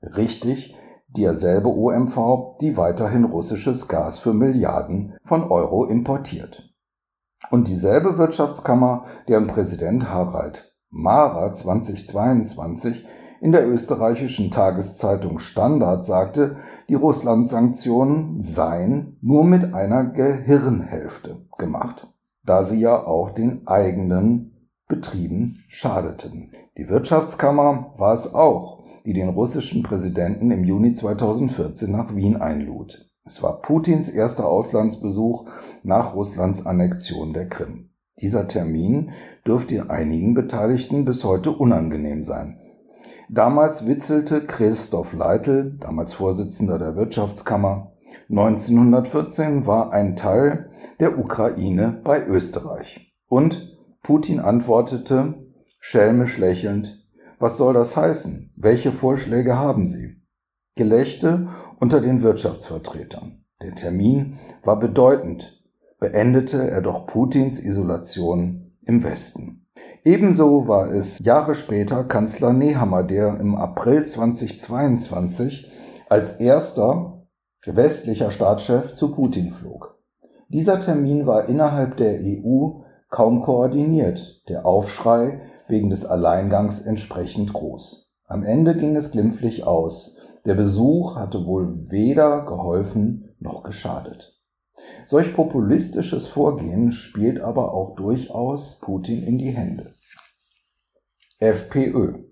Richtig, 0.02 0.74
derselbe 1.16 1.68
OMV, 1.68 2.58
die 2.60 2.76
weiterhin 2.76 3.24
russisches 3.24 3.88
Gas 3.88 4.18
für 4.18 4.32
Milliarden 4.32 5.14
von 5.24 5.44
Euro 5.50 5.84
importiert. 5.84 6.72
Und 7.50 7.68
dieselbe 7.68 8.18
Wirtschaftskammer, 8.18 9.04
deren 9.28 9.46
Präsident 9.46 10.08
Harald 10.08 10.74
Mara 10.90 11.52
2022 11.52 13.06
in 13.40 13.50
der 13.50 13.68
österreichischen 13.68 14.50
Tageszeitung 14.50 15.38
Standard 15.38 16.04
sagte, 16.04 16.56
die 16.88 16.94
Russland-Sanktionen 16.94 18.42
seien 18.42 19.16
nur 19.20 19.44
mit 19.44 19.74
einer 19.74 20.04
Gehirnhälfte 20.04 21.44
gemacht, 21.58 22.08
da 22.44 22.62
sie 22.62 22.78
ja 22.78 23.04
auch 23.04 23.30
den 23.30 23.66
eigenen 23.66 24.68
Betrieben 24.86 25.64
schadeten. 25.68 26.52
Die 26.76 26.88
Wirtschaftskammer 26.88 27.94
war 27.96 28.14
es 28.14 28.34
auch, 28.34 28.81
die 29.04 29.12
den 29.12 29.28
russischen 29.28 29.82
Präsidenten 29.82 30.50
im 30.50 30.64
Juni 30.64 30.94
2014 30.94 31.90
nach 31.90 32.14
Wien 32.14 32.36
einlud. 32.36 33.08
Es 33.24 33.42
war 33.42 33.60
Putins 33.62 34.08
erster 34.08 34.48
Auslandsbesuch 34.48 35.46
nach 35.82 36.14
Russlands 36.14 36.66
Annexion 36.66 37.32
der 37.32 37.48
Krim. 37.48 37.90
Dieser 38.20 38.46
Termin 38.48 39.10
dürfte 39.46 39.90
einigen 39.90 40.34
Beteiligten 40.34 41.04
bis 41.04 41.24
heute 41.24 41.50
unangenehm 41.52 42.24
sein. 42.24 42.58
Damals 43.28 43.86
witzelte 43.86 44.44
Christoph 44.44 45.12
Leitl, 45.14 45.76
damals 45.80 46.12
Vorsitzender 46.12 46.78
der 46.78 46.96
Wirtschaftskammer, 46.96 47.92
1914 48.28 49.66
war 49.66 49.92
ein 49.92 50.16
Teil 50.16 50.70
der 51.00 51.18
Ukraine 51.18 52.00
bei 52.04 52.26
Österreich. 52.26 53.12
Und 53.28 53.76
Putin 54.02 54.40
antwortete, 54.40 55.34
schelmisch 55.78 56.38
lächelnd, 56.38 57.01
was 57.42 57.56
soll 57.56 57.74
das 57.74 57.96
heißen? 57.96 58.52
Welche 58.56 58.92
Vorschläge 58.92 59.58
haben 59.58 59.88
Sie? 59.88 60.22
Gelächte 60.76 61.48
unter 61.80 62.00
den 62.00 62.22
Wirtschaftsvertretern. 62.22 63.44
Der 63.60 63.74
Termin 63.74 64.38
war 64.62 64.78
bedeutend, 64.78 65.60
beendete 65.98 66.70
er 66.70 66.80
doch 66.80 67.08
Putins 67.08 67.58
Isolation 67.58 68.72
im 68.86 69.02
Westen. 69.02 69.66
Ebenso 70.04 70.68
war 70.68 70.92
es 70.92 71.18
Jahre 71.18 71.56
später 71.56 72.04
Kanzler 72.04 72.52
Nehammer, 72.52 73.02
der 73.02 73.40
im 73.40 73.56
April 73.56 74.04
2022 74.04 75.68
als 76.08 76.38
erster 76.38 77.26
westlicher 77.66 78.30
Staatschef 78.30 78.94
zu 78.94 79.12
Putin 79.12 79.52
flog. 79.52 79.98
Dieser 80.48 80.80
Termin 80.80 81.26
war 81.26 81.48
innerhalb 81.48 81.96
der 81.96 82.20
EU 82.20 82.82
kaum 83.10 83.42
koordiniert, 83.42 84.48
der 84.48 84.64
Aufschrei 84.64 85.40
wegen 85.68 85.90
des 85.90 86.06
Alleingangs 86.06 86.82
entsprechend 86.82 87.52
groß. 87.52 88.12
Am 88.26 88.44
Ende 88.44 88.76
ging 88.76 88.96
es 88.96 89.12
glimpflich 89.12 89.64
aus. 89.64 90.16
Der 90.44 90.54
Besuch 90.54 91.16
hatte 91.16 91.46
wohl 91.46 91.90
weder 91.90 92.44
geholfen 92.44 93.34
noch 93.38 93.62
geschadet. 93.62 94.38
Solch 95.06 95.34
populistisches 95.34 96.28
Vorgehen 96.28 96.92
spielt 96.92 97.40
aber 97.40 97.72
auch 97.74 97.94
durchaus 97.94 98.80
Putin 98.80 99.22
in 99.22 99.38
die 99.38 99.50
Hände. 99.50 99.94
FPÖ. 101.38 102.24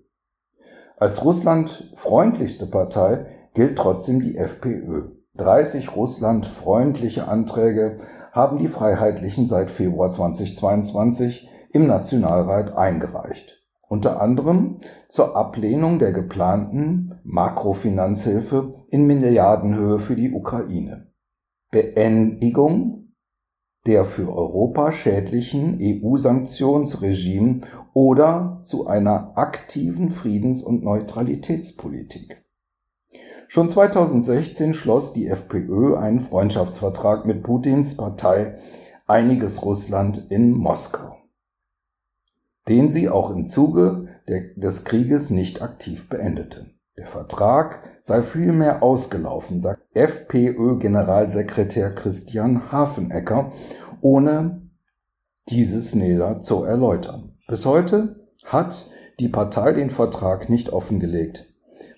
Als 0.97 1.23
Russland 1.23 1.91
freundlichste 1.97 2.65
Partei 2.65 3.25
gilt 3.53 3.77
trotzdem 3.77 4.21
die 4.21 4.37
FPÖ. 4.37 5.09
30 5.35 5.95
Russland 5.95 6.45
freundliche 6.45 7.27
Anträge 7.27 7.97
haben 8.31 8.57
die 8.57 8.67
Freiheitlichen 8.67 9.47
seit 9.47 9.69
Februar 9.69 10.11
2022 10.11 11.49
im 11.73 11.87
Nationalrat 11.87 12.75
eingereicht. 12.75 13.61
Unter 13.87 14.21
anderem 14.21 14.79
zur 15.09 15.35
Ablehnung 15.35 15.99
der 15.99 16.13
geplanten 16.13 17.19
Makrofinanzhilfe 17.23 18.85
in 18.89 19.05
Milliardenhöhe 19.05 19.99
für 19.99 20.15
die 20.15 20.31
Ukraine. 20.31 21.11
Beendigung 21.71 23.01
der 23.85 24.05
für 24.05 24.29
Europa 24.29 24.91
schädlichen 24.91 25.79
EU-Sanktionsregime 25.81 27.61
oder 27.93 28.59
zu 28.63 28.87
einer 28.87 29.33
aktiven 29.35 30.11
Friedens- 30.11 30.61
und 30.61 30.83
Neutralitätspolitik. 30.83 32.43
Schon 33.47 33.69
2016 33.69 34.73
schloss 34.73 35.13
die 35.13 35.27
FPÖ 35.27 35.97
einen 35.97 36.21
Freundschaftsvertrag 36.21 37.25
mit 37.25 37.43
Putins 37.43 37.97
Partei 37.97 38.59
Einiges 39.07 39.61
Russland 39.63 40.27
in 40.29 40.53
Moskau, 40.53 41.17
den 42.67 42.89
sie 42.89 43.09
auch 43.09 43.31
im 43.31 43.47
Zuge 43.47 44.07
des 44.27 44.85
Krieges 44.85 45.29
nicht 45.29 45.61
aktiv 45.61 46.09
beendete. 46.09 46.67
Der 46.97 47.07
Vertrag 47.07 47.83
sei 48.01 48.21
vielmehr 48.21 48.83
ausgelaufen, 48.83 49.61
sagt 49.61 49.83
FPÖ-Generalsekretär 49.95 51.91
Christian 51.95 52.71
Hafenecker, 52.71 53.53
ohne 54.01 54.69
dieses 55.49 55.95
näher 55.95 56.41
zu 56.41 56.63
erläutern. 56.63 57.37
Bis 57.47 57.65
heute 57.65 58.27
hat 58.45 58.89
die 59.19 59.29
Partei 59.29 59.73
den 59.73 59.89
Vertrag 59.89 60.49
nicht 60.49 60.69
offengelegt. 60.71 61.47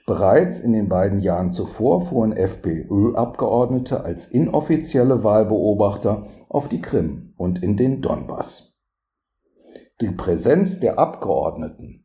Bereits 0.05 0.59
in 0.59 0.73
den 0.73 0.89
beiden 0.89 1.21
Jahren 1.21 1.53
zuvor 1.53 2.05
fuhren 2.05 2.33
FPÖ-Abgeordnete 2.33 4.03
als 4.03 4.27
inoffizielle 4.27 5.23
Wahlbeobachter 5.23 6.27
auf 6.49 6.67
die 6.67 6.81
Krim 6.81 7.33
und 7.37 7.63
in 7.63 7.77
den 7.77 8.01
Donbass. 8.01 8.72
Die 10.03 10.11
Präsenz 10.11 10.81
der 10.81 10.99
Abgeordneten 10.99 12.03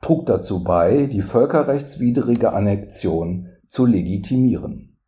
trug 0.00 0.26
dazu 0.26 0.64
bei, 0.64 1.06
die 1.06 1.22
völkerrechtswidrige 1.22 2.52
Annexion 2.52 3.50
zu 3.68 3.86
legitimieren. 3.86 4.98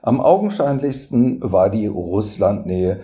Am 0.00 0.20
augenscheinlichsten 0.20 1.40
war 1.42 1.70
die 1.70 1.88
Russlandnähe 1.88 3.00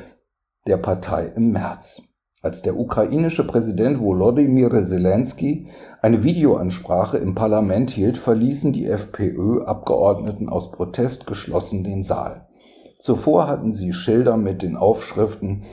der 0.64 0.76
Partei 0.76 1.32
im 1.34 1.50
März, 1.50 2.02
als 2.40 2.62
der 2.62 2.78
ukrainische 2.78 3.44
Präsident 3.44 3.98
Volodymyr 3.98 4.86
Zelensky 4.86 5.66
eine 6.00 6.22
Videoansprache 6.22 7.18
im 7.18 7.34
Parlament 7.34 7.90
hielt, 7.90 8.16
verließen 8.16 8.72
die 8.72 8.86
FPÖ-Abgeordneten 8.86 10.48
aus 10.48 10.70
Protest 10.70 11.26
geschlossen 11.26 11.82
den 11.82 12.04
Saal. 12.04 12.46
Zuvor 13.00 13.48
hatten 13.48 13.72
sie 13.72 13.92
Schilder 13.92 14.36
mit 14.36 14.62
den 14.62 14.76
Aufschriften 14.76 15.64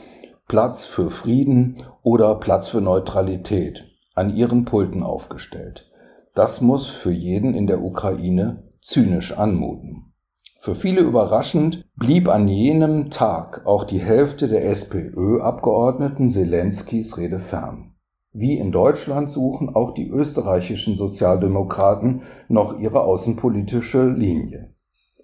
Platz 0.51 0.83
für 0.83 1.09
Frieden 1.09 1.77
oder 2.03 2.35
Platz 2.35 2.67
für 2.67 2.81
Neutralität 2.81 3.85
an 4.15 4.35
ihren 4.35 4.65
Pulten 4.65 5.01
aufgestellt. 5.01 5.89
Das 6.35 6.59
muss 6.59 6.87
für 6.87 7.13
jeden 7.13 7.53
in 7.53 7.67
der 7.67 7.81
Ukraine 7.81 8.63
zynisch 8.81 9.31
anmuten. 9.31 10.11
Für 10.59 10.75
viele 10.75 11.03
überraschend 11.03 11.85
blieb 11.95 12.27
an 12.27 12.49
jenem 12.49 13.11
Tag 13.11 13.65
auch 13.65 13.85
die 13.85 14.01
Hälfte 14.01 14.49
der 14.49 14.65
SPÖ-Abgeordneten 14.65 16.29
Selenskys 16.29 17.17
Rede 17.17 17.39
fern. 17.39 17.93
Wie 18.33 18.57
in 18.57 18.73
Deutschland 18.73 19.31
suchen 19.31 19.73
auch 19.73 19.93
die 19.93 20.09
österreichischen 20.09 20.97
Sozialdemokraten 20.97 22.23
noch 22.49 22.77
ihre 22.77 23.03
außenpolitische 23.03 24.05
Linie. 24.05 24.75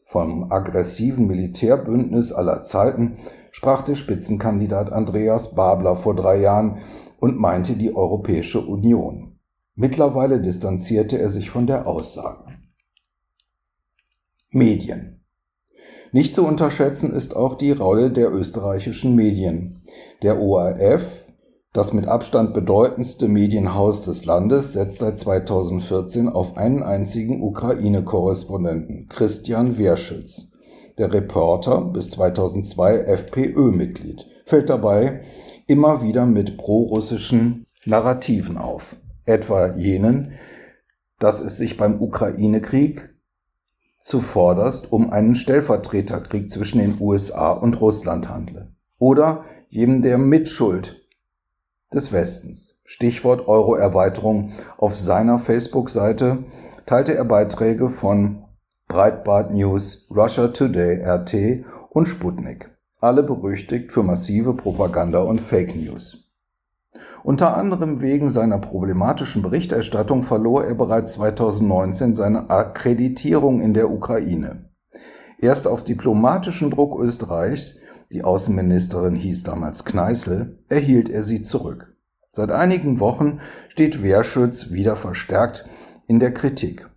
Vom 0.05 0.53
aggressiven 0.53 1.27
Militärbündnis 1.27 2.31
aller 2.31 2.63
Zeiten 2.63 3.17
sprach 3.57 3.81
der 3.81 3.95
Spitzenkandidat 3.95 4.93
Andreas 4.93 5.55
Babler 5.55 5.95
vor 5.95 6.15
drei 6.15 6.37
Jahren 6.37 6.83
und 7.19 7.39
meinte 7.39 7.73
die 7.73 7.95
Europäische 7.95 8.61
Union. 8.61 9.39
Mittlerweile 9.73 10.39
distanzierte 10.39 11.17
er 11.17 11.29
sich 11.29 11.49
von 11.49 11.65
der 11.65 11.87
Aussage. 11.87 12.53
Medien 14.51 15.23
nicht 16.11 16.35
zu 16.35 16.45
unterschätzen 16.45 17.13
ist 17.13 17.35
auch 17.35 17.55
die 17.55 17.71
Rolle 17.71 18.11
der 18.11 18.31
österreichischen 18.31 19.15
Medien. 19.15 19.81
Der 20.21 20.39
ORF, 20.39 21.01
das 21.73 21.93
mit 21.93 22.07
Abstand 22.07 22.53
bedeutendste 22.53 23.27
Medienhaus 23.27 24.03
des 24.03 24.23
Landes, 24.23 24.73
setzt 24.73 24.99
seit 24.99 25.17
2014 25.17 26.29
auf 26.29 26.57
einen 26.57 26.83
einzigen 26.83 27.41
Ukraine-Korrespondenten, 27.41 29.07
Christian 29.09 29.79
Werschütz. 29.79 30.46
Der 30.97 31.13
Reporter, 31.13 31.81
bis 31.81 32.09
2002 32.11 32.99
FPÖ-Mitglied, 33.01 34.27
fällt 34.45 34.69
dabei 34.69 35.21
immer 35.67 36.01
wieder 36.01 36.25
mit 36.25 36.57
prorussischen 36.57 37.67
Narrativen 37.85 38.57
auf, 38.57 38.95
etwa 39.25 39.75
jenen, 39.75 40.33
dass 41.19 41.39
es 41.39 41.57
sich 41.57 41.77
beim 41.77 42.01
Ukraine-Krieg 42.01 43.09
zuvorderst 44.01 44.91
um 44.91 45.11
einen 45.11 45.35
Stellvertreterkrieg 45.35 46.49
zwischen 46.49 46.79
den 46.79 46.97
USA 46.99 47.51
und 47.51 47.79
Russland 47.81 48.29
handle. 48.29 48.71
Oder 48.97 49.43
jedem 49.69 50.01
der 50.01 50.17
Mitschuld 50.17 51.05
des 51.93 52.11
Westens. 52.11 52.81
Stichwort 52.85 53.47
Euro-Erweiterung. 53.47 54.53
Auf 54.77 54.95
seiner 54.95 55.39
Facebook-Seite 55.39 56.45
teilte 56.85 57.13
er 57.13 57.25
Beiträge 57.25 57.89
von 57.89 58.46
Breitbart 58.89 59.53
News, 59.53 60.07
Russia 60.09 60.47
Today, 60.47 61.03
RT 61.03 61.65
und 61.89 62.07
Sputnik. 62.07 62.69
Alle 63.01 63.21
berüchtigt 63.21 63.91
für 63.91 64.01
massive 64.01 64.53
Propaganda 64.53 65.19
und 65.19 65.41
Fake 65.41 65.75
News. 65.75 66.31
Unter 67.25 67.57
anderem 67.57 67.99
wegen 67.99 68.29
seiner 68.29 68.59
problematischen 68.59 69.41
Berichterstattung 69.41 70.23
verlor 70.23 70.63
er 70.63 70.73
bereits 70.73 71.15
2019 71.15 72.15
seine 72.15 72.49
Akkreditierung 72.49 73.59
in 73.59 73.73
der 73.73 73.91
Ukraine. 73.91 74.69
Erst 75.37 75.67
auf 75.67 75.83
diplomatischen 75.83 76.71
Druck 76.71 76.97
Österreichs, 76.97 77.79
die 78.13 78.23
Außenministerin 78.23 79.15
hieß 79.15 79.43
damals 79.43 79.83
Kneißl, 79.83 80.59
erhielt 80.69 81.09
er 81.09 81.23
sie 81.23 81.41
zurück. 81.41 81.93
Seit 82.31 82.51
einigen 82.51 83.01
Wochen 83.01 83.41
steht 83.67 84.01
Wehrschütz 84.01 84.71
wieder 84.71 84.95
verstärkt 84.95 85.65
in 86.07 86.21
der 86.21 86.33
Kritik. 86.33 86.87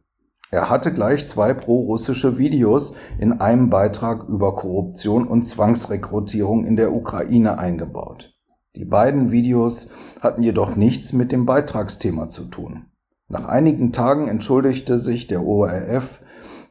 Er 0.50 0.68
hatte 0.68 0.92
gleich 0.92 1.28
zwei 1.28 1.54
pro-russische 1.54 2.36
Videos 2.36 2.94
in 3.18 3.40
einem 3.40 3.70
Beitrag 3.70 4.28
über 4.28 4.56
Korruption 4.56 5.26
und 5.26 5.44
Zwangsrekrutierung 5.44 6.66
in 6.66 6.76
der 6.76 6.92
Ukraine 6.92 7.58
eingebaut. 7.58 8.34
Die 8.74 8.84
beiden 8.84 9.30
Videos 9.30 9.90
hatten 10.20 10.42
jedoch 10.42 10.74
nichts 10.74 11.12
mit 11.12 11.30
dem 11.32 11.46
Beitragsthema 11.46 12.30
zu 12.30 12.44
tun. 12.44 12.86
Nach 13.28 13.46
einigen 13.46 13.92
Tagen 13.92 14.26
entschuldigte 14.26 14.98
sich 14.98 15.28
der 15.28 15.44
ORF 15.44 16.20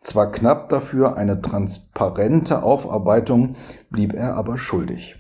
zwar 0.02 0.32
knapp 0.32 0.70
dafür, 0.70 1.18
eine 1.18 1.42
transparente 1.42 2.64
Aufarbeitung 2.64 3.56
blieb 3.90 4.14
er 4.14 4.36
aber 4.36 4.58
schuldig. 4.58 5.16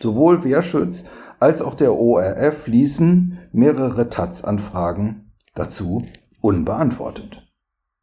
Sowohl 0.00 0.44
Wehrschütz 0.44 1.06
als 1.40 1.62
auch 1.62 1.74
der 1.74 1.94
ORF 1.94 2.66
ließen 2.66 3.38
mehrere 3.52 4.08
Taz-Anfragen 4.10 5.32
dazu 5.54 6.04
unbeantwortet. 6.40 7.45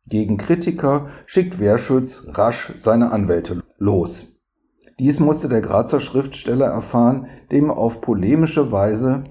Gegen 0.06 0.38
Kritiker 0.38 1.08
schickt 1.26 1.60
Wehrschütz 1.60 2.28
rasch 2.34 2.74
seine 2.82 3.12
Anwälte 3.12 3.64
los. 3.78 4.42
Dies 5.00 5.20
musste 5.20 5.50
der 5.50 5.62
Grazer 5.62 6.00
Schriftsteller 6.00 6.68
erfahren, 6.68 7.28
dem 7.52 7.72
auf 7.72 8.02
polemische 8.02 8.72
Weise 8.72 9.24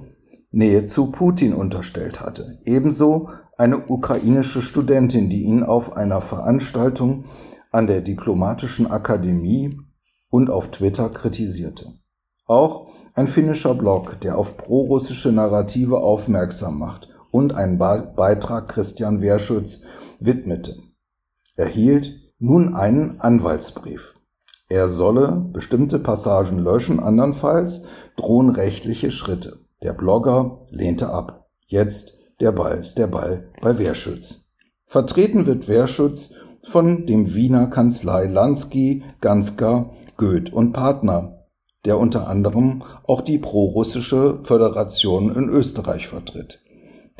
Nähe 0.50 0.85
zu 0.87 1.11
Putin 1.11 1.54
unterstellt 1.54 2.20
hatte. 2.20 2.58
Ebenso 2.64 3.30
eine 3.56 3.87
ukrainische 3.87 4.61
Studentin, 4.61 5.30
die 5.30 5.42
ihn 5.42 5.62
auf 5.62 5.96
einer 5.96 6.20
Veranstaltung 6.20 7.24
an 7.70 7.87
der 7.87 8.00
Diplomatischen 8.00 8.90
Akademie 8.90 9.78
und 10.30 10.50
auf 10.50 10.70
Twitter 10.70 11.08
kritisierte. 11.11 11.92
Auch 12.46 12.88
ein 13.14 13.28
finnischer 13.28 13.74
Blog, 13.74 14.20
der 14.20 14.37
auf 14.37 14.56
prorussische 14.56 15.32
Narrative 15.32 15.98
aufmerksam 15.98 16.78
macht 16.78 17.08
und 17.30 17.54
einen 17.54 17.78
Beitrag 17.78 18.68
Christian 18.68 19.22
Wehrschütz 19.22 19.82
widmete, 20.24 20.76
erhielt 21.56 22.12
nun 22.38 22.74
einen 22.74 23.20
Anwaltsbrief. 23.20 24.14
Er 24.68 24.88
solle 24.88 25.46
bestimmte 25.52 25.98
Passagen 25.98 26.58
löschen, 26.58 26.98
andernfalls 26.98 27.85
drohen 28.16 28.50
rechtliche 28.50 29.11
Schritte. 29.11 29.58
Der 29.82 29.92
Blogger 29.92 30.66
lehnte 30.70 31.11
ab. 31.11 31.50
Jetzt 31.66 32.18
der 32.40 32.52
Ball 32.52 32.78
ist 32.78 32.96
der 32.96 33.06
Ball 33.06 33.50
bei 33.61 33.78
Wehrschütz. 33.78 34.50
Vertreten 34.87 35.46
wird 35.46 35.68
Wehrschütz 35.68 36.35
von 36.64 37.06
dem 37.06 37.35
Wiener 37.35 37.66
Kanzlei 37.66 38.26
Lansky, 38.26 39.04
Ganska, 39.20 39.90
Goeth 40.16 40.52
und 40.52 40.72
Partner, 40.72 41.46
der 41.85 41.98
unter 41.98 42.28
anderem 42.28 42.82
auch 43.04 43.20
die 43.20 43.38
prorussische 43.38 44.40
Föderation 44.44 45.35
in 45.35 45.48
Österreich 45.48 46.08
vertritt. 46.08 46.61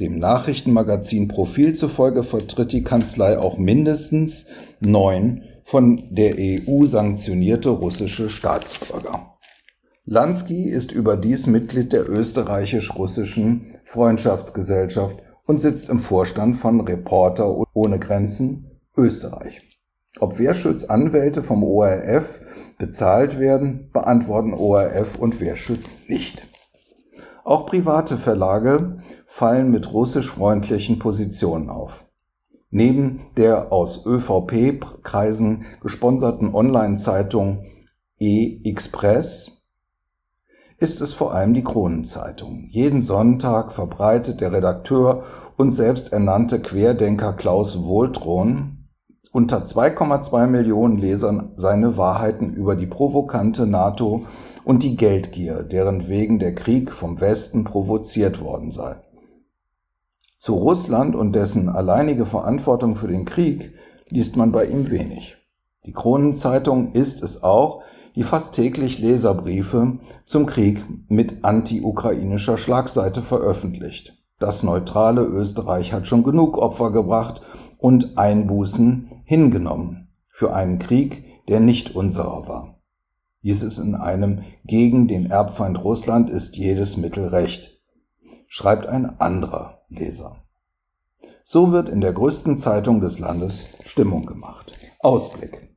Dem 0.01 0.19
Nachrichtenmagazin 0.19 1.29
Profil 1.29 1.75
zufolge 1.75 2.25
vertritt 2.25 2.73
die 2.73 2.83
Kanzlei 2.83 3.39
auch 3.39 3.59
mindestens 3.59 4.47
neun 4.81 5.43
von 5.63 6.03
der 6.11 6.37
EU 6.39 6.87
sanktionierte 6.87 7.69
russische 7.69 8.31
Staatsbürger. 8.31 9.37
Lansky 10.05 10.69
ist 10.69 10.93
überdies 10.93 11.47
Mitglied 11.47 11.93
der 11.93 12.09
österreichisch-russischen 12.09 13.75
Freundschaftsgesellschaft 13.85 15.19
und 15.47 15.61
sitzt 15.61 15.89
im 15.91 16.01
Vorstand 16.01 16.57
von 16.57 16.81
Reporter 16.81 17.67
ohne 17.75 17.99
Grenzen 17.99 18.81
Österreich. 18.97 19.61
Ob 20.19 20.39
Wehrschütz 20.39 20.85
Anwälte 20.85 21.43
vom 21.43 21.63
ORF 21.63 22.41
bezahlt 22.79 23.39
werden, 23.39 23.91
beantworten 23.93 24.55
ORF 24.55 25.19
und 25.19 25.41
Wehrschütz 25.41 26.09
nicht. 26.09 26.47
Auch 27.45 27.67
private 27.67 28.19
Verlage 28.19 29.03
fallen 29.35 29.71
mit 29.71 29.91
russisch-freundlichen 29.91 30.99
Positionen 30.99 31.71
auf. 31.71 32.05
Neben 32.71 33.23
der 33.39 33.73
aus 33.73 34.05
ÖVP-Kreisen 34.05 35.65
gesponserten 35.81 36.55
Online-Zeitung 36.55 37.65
E-Express 38.19 39.65
ist 40.77 41.01
es 41.01 41.15
vor 41.15 41.33
allem 41.33 41.55
die 41.55 41.65
Kronenzeitung. 41.65 42.69
Jeden 42.71 43.01
Sonntag 43.01 43.73
verbreitet 43.73 44.43
der 44.43 44.53
Redakteur 44.53 45.25
und 45.57 45.73
selbsternannte 45.73 46.61
Querdenker 46.61 47.33
Klaus 47.33 47.83
Wohltron 47.83 48.89
unter 49.33 49.65
2,2 49.65 50.47
Millionen 50.47 50.99
Lesern 50.99 51.53
seine 51.57 51.97
Wahrheiten 51.97 52.53
über 52.53 52.77
die 52.77 52.87
provokante 52.87 53.67
NATO 53.67 54.27
und 54.65 54.83
die 54.83 54.97
Geldgier, 54.97 55.63
deren 55.63 56.09
wegen 56.09 56.39
der 56.39 56.55
Krieg 56.55 56.93
vom 56.93 57.19
Westen 57.19 57.65
provoziert 57.65 58.43
worden 58.43 58.73
sei. 58.73 58.97
Zu 60.43 60.55
Russland 60.55 61.15
und 61.15 61.35
dessen 61.35 61.69
alleinige 61.69 62.27
Verantwortung 62.27 62.97
für 62.97 63.07
den 63.07 63.27
Krieg 63.27 63.75
liest 64.09 64.37
man 64.37 64.51
bei 64.51 64.65
ihm 64.65 64.91
wenig. 64.91 65.37
Die 65.87 65.93
Kronenzeitung 65.93 66.95
ist 66.95 67.23
es 67.23 67.45
auch, 67.45 67.85
die 68.17 68.25
fast 68.25 68.53
täglich 68.57 68.99
Leserbriefe 68.99 70.01
zum 70.27 70.47
Krieg 70.47 70.85
mit 71.09 71.45
anti-ukrainischer 71.45 72.59
Schlagseite 72.59 73.23
veröffentlicht. 73.23 74.19
Das 74.41 74.65
neutrale 74.65 75.23
Österreich 75.23 75.93
hat 75.93 76.09
schon 76.09 76.25
genug 76.25 76.59
Opfer 76.59 76.91
gebracht 76.91 77.41
und 77.79 78.19
Einbußen 78.19 79.23
hingenommen 79.23 80.09
für 80.29 80.53
einen 80.53 80.81
Krieg, 80.81 81.25
der 81.47 81.61
nicht 81.61 81.95
unserer 81.95 82.49
war. 82.49 82.81
Dies 83.45 83.63
ist 83.63 83.79
in 83.79 83.95
einem 83.95 84.43
gegen 84.65 85.07
den 85.07 85.31
Erbfeind 85.31 85.85
Russland 85.85 86.31
ist 86.31 86.57
jedes 86.57 86.97
Mittel 86.97 87.29
recht, 87.29 87.81
schreibt 88.49 88.87
ein 88.87 89.21
anderer 89.21 89.82
Leser. 89.93 90.37
So 91.45 91.73
wird 91.73 91.89
in 91.89 92.01
der 92.01 92.13
größten 92.13 92.57
Zeitung 92.57 93.01
des 93.01 93.19
Landes 93.19 93.67
Stimmung 93.85 94.27
gemacht. 94.27 94.73
Ausblick. 95.01 95.73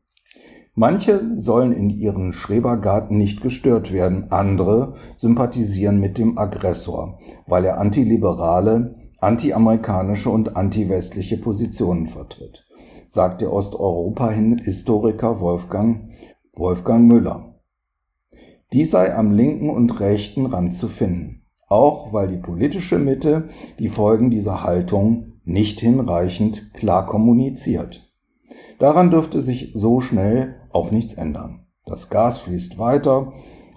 Manche 0.78 1.39
sollen 1.39 1.71
in 1.71 1.89
ihren 1.89 2.34
Schrebergarten 2.34 3.17
nicht 3.17 3.41
gestört 3.41 3.93
werden, 3.93 4.32
andere 4.32 4.95
sympathisieren 5.15 6.01
mit 6.01 6.17
dem 6.17 6.38
Aggressor, 6.38 7.17
weil 7.47 7.63
er 7.63 7.80
antiliberale, 7.80 8.95
antiamerikanische 9.19 10.30
und 10.30 10.58
antiwestliche 10.58 11.38
Positionen 11.38 12.10
vertritt, 12.10 12.65
sagt 13.08 13.39
der 13.39 13.54
Osteuropa-Historiker 13.54 15.39
Wolfgang, 15.39 16.12
Wolfgang 16.54 17.08
Müller. 17.08 17.56
Dies 18.73 18.91
sei 18.91 19.15
am 19.15 19.32
linken 19.32 19.69
und 19.69 20.01
rechten 20.01 20.45
Rand 20.45 20.75
zu 20.75 20.89
finden, 20.89 21.44
auch 21.67 22.13
weil 22.13 22.28
die 22.28 22.38
politische 22.38 22.99
Mitte 22.99 23.49
die 23.80 23.89
Folgen 23.89 24.30
dieser 24.30 24.63
Haltung 24.63 25.34
nicht 25.43 25.80
hinreichend 25.80 26.73
klar 26.73 27.06
kommuniziert. 27.06 28.10
Daran 28.80 29.12
dürfte 29.12 29.41
sich 29.41 29.71
so 29.73 30.01
schnell 30.01 30.56
auch 30.71 30.91
nichts 30.91 31.13
ändern. 31.13 31.65
Das 31.86 32.10
Gas 32.10 32.39
fließt 32.39 32.78
weiter, 32.78 33.34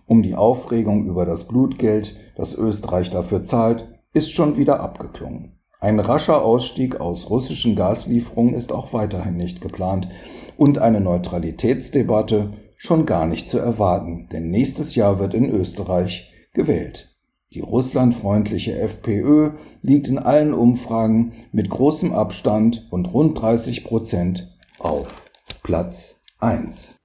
um 0.07 0.23
die 0.23 0.35
Aufregung 0.35 1.07
über 1.07 1.27
das 1.27 1.45
Blutgeld, 1.45 2.17
das 2.37 2.55
Österreich 2.55 3.11
dafür 3.11 3.43
zahlt, 3.43 3.87
ist 4.13 4.33
schon 4.33 4.57
wieder 4.57 4.81
abgeklungen. 4.81 5.59
Ein 5.81 6.01
rascher 6.01 6.43
Ausstieg 6.43 7.01
aus 7.01 7.31
russischen 7.31 7.77
Gaslieferungen 7.77 8.55
ist 8.55 8.73
auch 8.73 8.93
weiterhin 8.93 9.37
nicht 9.37 9.61
geplant 9.61 10.09
und 10.57 10.79
eine 10.79 11.01
Neutralitätsdebatte 11.01 12.55
schon 12.77 13.07
gar 13.07 13.27
nicht 13.27 13.49
zu 13.49 13.59
erwarten, 13.59 14.29
denn 14.33 14.51
nächstes 14.51 14.95
Jahr 14.95 15.21
wird 15.21 15.35
in 15.35 15.51
Österreich 15.51 16.33
gewählt. 16.53 17.08
Die 17.55 17.61
russlandfreundliche 17.61 18.79
FPÖ 18.79 19.53
liegt 19.81 20.09
in 20.09 20.19
allen 20.19 20.53
Umfragen 20.53 21.33
mit 21.51 21.71
großem 21.71 22.13
Abstand 22.13 22.87
und 22.91 23.07
rund 23.07 23.41
30 23.41 23.85
Prozent 23.85 24.55
auf 24.79 25.23
Platz 25.63 26.25
1. 26.41 26.98